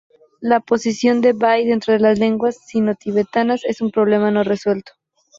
[0.39, 4.93] La posición del bai dentro de las lenguas sinotibetanas es un problema no resuelto.